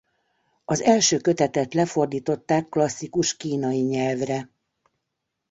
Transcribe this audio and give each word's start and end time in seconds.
Az 0.65 0.81
első 0.81 1.17
kötetet 1.19 1.73
lefordították 1.73 2.69
klasszikus 2.69 3.37
kínai 3.37 3.79
nyelvre. 3.79 4.49